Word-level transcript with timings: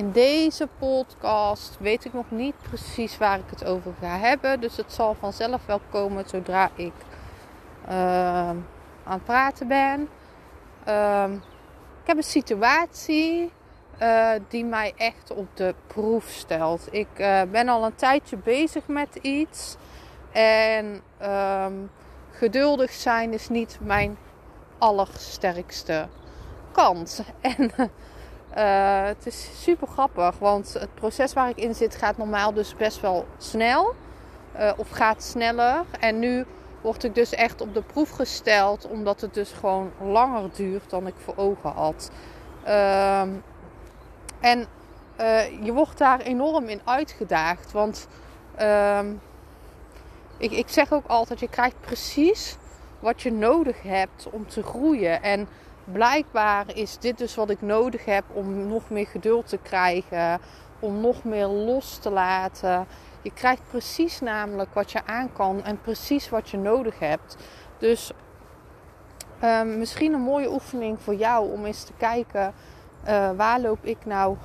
In 0.00 0.12
deze 0.12 0.68
podcast 0.78 1.76
weet 1.78 2.04
ik 2.04 2.12
nog 2.12 2.30
niet 2.30 2.54
precies 2.68 3.18
waar 3.18 3.38
ik 3.38 3.50
het 3.50 3.64
over 3.64 3.92
ga 4.00 4.18
hebben. 4.18 4.60
Dus 4.60 4.76
het 4.76 4.92
zal 4.92 5.14
vanzelf 5.14 5.66
wel 5.66 5.80
komen 5.90 6.28
zodra 6.28 6.70
ik 6.74 6.92
uh, 7.88 8.48
aan 8.48 8.64
het 9.04 9.24
praten 9.24 9.68
ben. 9.68 10.08
Uh, 10.88 11.24
ik 12.02 12.06
heb 12.06 12.16
een 12.16 12.22
situatie 12.22 13.52
uh, 14.02 14.30
die 14.48 14.64
mij 14.64 14.92
echt 14.96 15.32
op 15.34 15.46
de 15.54 15.74
proef 15.86 16.28
stelt. 16.28 16.88
Ik 16.90 17.08
uh, 17.16 17.42
ben 17.50 17.68
al 17.68 17.84
een 17.84 17.94
tijdje 17.94 18.36
bezig 18.36 18.86
met 18.86 19.14
iets. 19.14 19.76
En 20.32 21.02
um, 21.22 21.90
geduldig 22.30 22.92
zijn 22.92 23.32
is 23.32 23.48
niet 23.48 23.78
mijn 23.82 24.18
allersterkste 24.78 26.08
kant. 26.72 27.22
En 27.40 27.70
uh, 28.56 29.04
het 29.04 29.26
is 29.26 29.48
super 29.62 29.86
grappig, 29.86 30.38
want 30.38 30.72
het 30.72 30.94
proces 30.94 31.32
waar 31.32 31.48
ik 31.48 31.56
in 31.56 31.74
zit 31.74 31.94
gaat 31.94 32.16
normaal 32.16 32.52
dus 32.52 32.76
best 32.76 33.00
wel 33.00 33.26
snel. 33.38 33.94
Uh, 34.58 34.72
of 34.76 34.90
gaat 34.90 35.22
sneller. 35.22 35.84
En 36.00 36.18
nu 36.18 36.44
word 36.80 37.04
ik 37.04 37.14
dus 37.14 37.30
echt 37.34 37.60
op 37.60 37.74
de 37.74 37.82
proef 37.82 38.10
gesteld, 38.10 38.88
omdat 38.88 39.20
het 39.20 39.34
dus 39.34 39.52
gewoon 39.52 39.92
langer 40.00 40.50
duurt 40.52 40.90
dan 40.90 41.06
ik 41.06 41.14
voor 41.24 41.36
ogen 41.36 41.70
had. 41.70 42.10
Uh, 42.66 43.20
en 44.40 44.66
uh, 45.20 45.64
je 45.64 45.72
wordt 45.72 45.98
daar 45.98 46.20
enorm 46.20 46.68
in 46.68 46.80
uitgedaagd. 46.84 47.72
Want 47.72 48.08
ehm, 48.54 49.12
ik, 50.36 50.50
ik 50.50 50.68
zeg 50.68 50.92
ook 50.92 51.06
altijd, 51.06 51.40
je 51.40 51.48
krijgt 51.48 51.80
precies 51.80 52.56
wat 52.98 53.22
je 53.22 53.32
nodig 53.32 53.82
hebt 53.82 54.28
om 54.30 54.48
te 54.48 54.62
groeien. 54.62 55.22
En 55.22 55.48
blijkbaar 55.92 56.64
is 56.74 56.98
dit 56.98 57.18
dus 57.18 57.34
wat 57.34 57.50
ik 57.50 57.62
nodig 57.62 58.04
heb 58.04 58.24
om 58.32 58.66
nog 58.68 58.90
meer 58.90 59.06
geduld 59.06 59.48
te 59.48 59.58
krijgen, 59.58 60.40
om 60.78 61.00
nog 61.00 61.24
meer 61.24 61.46
los 61.46 61.98
te 61.98 62.10
laten. 62.10 62.86
Je 63.22 63.32
krijgt 63.32 63.62
precies 63.70 64.20
namelijk 64.20 64.74
wat 64.74 64.92
je 64.92 65.06
aan 65.06 65.32
kan 65.32 65.64
en 65.64 65.80
precies 65.80 66.28
wat 66.28 66.50
je 66.50 66.56
nodig 66.56 66.98
hebt. 66.98 67.36
Dus 67.78 68.12
uh, 69.42 69.62
misschien 69.62 70.12
een 70.12 70.20
mooie 70.20 70.52
oefening 70.52 71.00
voor 71.00 71.14
jou 71.14 71.52
om 71.52 71.64
eens 71.64 71.84
te 71.84 71.92
kijken 71.96 72.52
uh, 73.08 73.30
waar 73.36 73.60
loop 73.60 73.84
ik 73.84 73.98
nou 74.04 74.36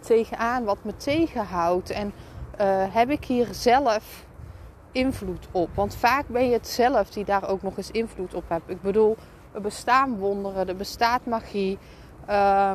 tegenaan, 0.00 0.64
wat 0.64 0.78
me 0.82 0.96
tegenhoudt 0.96 1.90
en 1.90 2.12
uh, 2.60 2.84
heb 2.94 3.10
ik 3.10 3.24
hier 3.24 3.48
zelf 3.50 4.24
invloed 4.92 5.48
op? 5.50 5.68
Want 5.74 5.96
vaak 5.96 6.26
ben 6.26 6.46
je 6.46 6.52
het 6.52 6.68
zelf 6.68 7.10
die 7.10 7.24
daar 7.24 7.48
ook 7.48 7.62
nog 7.62 7.76
eens 7.76 7.90
invloed 7.90 8.34
op 8.34 8.44
hebt. 8.48 8.70
Ik 8.70 8.82
bedoel, 8.82 9.16
er 9.54 9.60
bestaan 9.60 10.18
wonderen, 10.18 10.68
er 10.68 10.76
bestaat 10.76 11.26
magie. 11.26 11.78
Uh, 12.30 12.72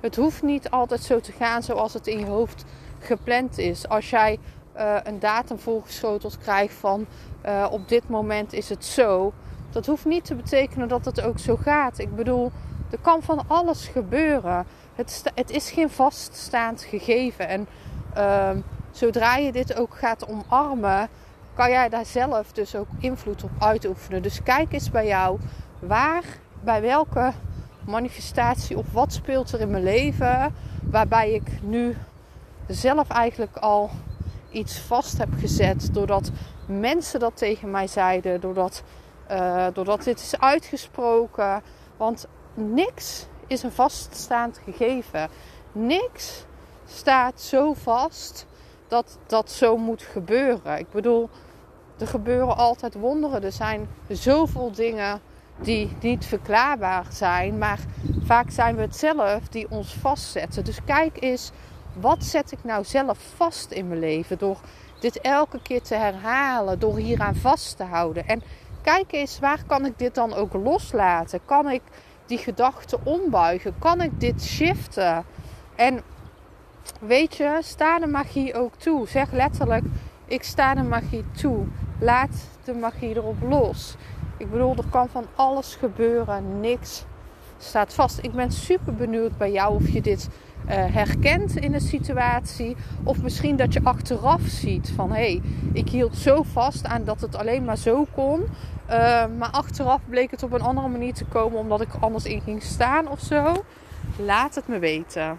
het 0.00 0.16
hoeft 0.16 0.42
niet 0.42 0.70
altijd 0.70 1.02
zo 1.02 1.20
te 1.20 1.32
gaan 1.32 1.62
zoals 1.62 1.92
het 1.92 2.06
in 2.06 2.18
je 2.18 2.26
hoofd 2.26 2.64
gepland 2.98 3.58
is. 3.58 3.88
Als 3.88 4.10
jij 4.10 4.38
uh, 4.76 4.96
een 5.02 5.18
datum 5.18 5.58
voorgeschoteld 5.58 6.38
krijgt 6.38 6.74
van 6.74 7.06
uh, 7.46 7.66
op 7.70 7.88
dit 7.88 8.08
moment 8.08 8.52
is 8.52 8.68
het 8.68 8.84
zo. 8.84 9.32
Dat 9.70 9.86
hoeft 9.86 10.04
niet 10.04 10.24
te 10.24 10.34
betekenen 10.34 10.88
dat 10.88 11.04
het 11.04 11.20
ook 11.22 11.38
zo 11.38 11.56
gaat. 11.56 11.98
Ik 11.98 12.16
bedoel, 12.16 12.52
er 12.90 12.98
kan 12.98 13.22
van 13.22 13.44
alles 13.46 13.86
gebeuren. 13.86 14.66
Het, 14.94 15.22
het 15.34 15.50
is 15.50 15.70
geen 15.70 15.90
vaststaand 15.90 16.82
gegeven. 16.82 17.48
En 17.48 17.68
uh, 18.16 18.50
zodra 18.90 19.36
je 19.36 19.52
dit 19.52 19.76
ook 19.76 19.94
gaat 19.94 20.28
omarmen, 20.28 21.08
kan 21.56 21.70
jij 21.70 21.88
daar 21.88 22.06
zelf 22.06 22.52
dus 22.52 22.74
ook 22.74 22.88
invloed 22.98 23.42
op 23.42 23.50
uitoefenen. 23.58 24.22
Dus 24.22 24.42
kijk 24.42 24.72
eens 24.72 24.90
bij 24.90 25.06
jou 25.06 25.38
waar, 25.78 26.24
bij 26.64 26.80
welke 26.80 27.32
manifestatie 27.86 28.78
of 28.78 28.92
wat 28.92 29.12
speelt 29.12 29.52
er 29.52 29.60
in 29.60 29.70
mijn 29.70 29.82
leven 29.82 30.54
waarbij 30.82 31.32
ik 31.32 31.62
nu 31.62 31.96
zelf 32.66 33.08
eigenlijk 33.08 33.56
al 33.56 33.90
iets 34.50 34.78
vast 34.78 35.18
heb 35.18 35.28
gezet 35.38 35.94
doordat 35.94 36.30
mensen 36.66 37.20
dat 37.20 37.36
tegen 37.36 37.70
mij 37.70 37.86
zeiden, 37.86 38.40
doordat, 38.40 38.82
uh, 39.30 39.66
doordat 39.72 40.04
dit 40.04 40.20
is 40.20 40.40
uitgesproken. 40.40 41.62
Want 41.96 42.26
niks 42.54 43.26
is 43.46 43.62
een 43.62 43.72
vaststaand 43.72 44.60
gegeven. 44.64 45.28
Niks 45.72 46.44
staat 46.86 47.40
zo 47.40 47.74
vast 47.74 48.46
dat 48.88 49.18
dat 49.26 49.50
zo 49.50 49.76
moet 49.76 50.02
gebeuren. 50.02 50.78
Ik 50.78 50.90
bedoel, 50.90 51.30
er 51.98 52.06
gebeuren 52.06 52.56
altijd 52.56 52.94
wonderen. 52.94 53.42
Er 53.42 53.52
zijn 53.52 53.88
zoveel 54.08 54.72
dingen 54.72 55.20
die 55.60 55.96
niet 56.00 56.26
verklaarbaar 56.26 57.06
zijn. 57.10 57.58
Maar 57.58 57.78
vaak 58.24 58.50
zijn 58.50 58.76
we 58.76 58.82
het 58.82 58.96
zelf 58.96 59.48
die 59.48 59.66
ons 59.70 59.94
vastzetten. 59.94 60.64
Dus 60.64 60.78
kijk 60.84 61.22
eens, 61.22 61.50
wat 61.92 62.24
zet 62.24 62.52
ik 62.52 62.58
nou 62.62 62.84
zelf 62.84 63.18
vast 63.36 63.70
in 63.70 63.88
mijn 63.88 64.00
leven? 64.00 64.38
Door 64.38 64.58
dit 65.00 65.20
elke 65.20 65.62
keer 65.62 65.82
te 65.82 65.94
herhalen, 65.94 66.78
door 66.78 66.96
hieraan 66.96 67.34
vast 67.34 67.76
te 67.76 67.84
houden. 67.84 68.26
En 68.26 68.42
kijk 68.82 69.12
eens, 69.12 69.38
waar 69.38 69.64
kan 69.66 69.86
ik 69.86 69.98
dit 69.98 70.14
dan 70.14 70.34
ook 70.34 70.52
loslaten? 70.52 71.40
Kan 71.44 71.70
ik 71.70 71.82
die 72.26 72.38
gedachten 72.38 72.98
ombuigen? 73.04 73.78
Kan 73.78 74.00
ik 74.00 74.20
dit 74.20 74.42
shiften? 74.42 75.24
En 75.74 76.00
weet 77.00 77.36
je, 77.36 77.58
sta 77.62 77.98
de 77.98 78.06
magie 78.06 78.54
ook 78.54 78.74
toe. 78.74 79.08
Zeg 79.08 79.32
letterlijk, 79.32 79.84
ik 80.26 80.42
sta 80.42 80.74
de 80.74 80.82
magie 80.82 81.24
toe. 81.30 81.66
Laat 82.00 82.48
de 82.64 82.74
magie 82.74 83.16
erop 83.16 83.42
los. 83.42 83.96
Ik 84.36 84.50
bedoel, 84.50 84.76
er 84.76 84.84
kan 84.90 85.08
van 85.08 85.26
alles 85.34 85.74
gebeuren. 85.74 86.60
Niks 86.60 87.04
staat 87.58 87.94
vast. 87.94 88.18
Ik 88.22 88.32
ben 88.32 88.52
super 88.52 88.94
benieuwd 88.94 89.38
bij 89.38 89.52
jou 89.52 89.74
of 89.74 89.88
je 89.88 90.02
dit 90.02 90.28
uh, 90.28 90.72
herkent 90.72 91.56
in 91.56 91.74
een 91.74 91.80
situatie. 91.80 92.76
Of 93.02 93.22
misschien 93.22 93.56
dat 93.56 93.72
je 93.72 93.80
achteraf 93.82 94.40
ziet 94.42 94.92
van 94.94 95.08
hé, 95.10 95.14
hey, 95.14 95.42
ik 95.72 95.88
hield 95.88 96.16
zo 96.16 96.42
vast 96.42 96.86
aan 96.86 97.04
dat 97.04 97.20
het 97.20 97.36
alleen 97.36 97.64
maar 97.64 97.78
zo 97.78 98.06
kon. 98.14 98.40
Uh, 98.40 99.24
maar 99.38 99.50
achteraf 99.50 100.00
bleek 100.08 100.30
het 100.30 100.42
op 100.42 100.52
een 100.52 100.60
andere 100.60 100.88
manier 100.88 101.14
te 101.14 101.24
komen 101.24 101.58
omdat 101.58 101.80
ik 101.80 101.94
er 101.94 102.00
anders 102.00 102.24
in 102.24 102.40
ging 102.40 102.62
staan 102.62 103.08
of 103.08 103.20
zo. 103.20 103.64
Laat 104.18 104.54
het 104.54 104.68
me 104.68 104.78
weten. 104.78 105.38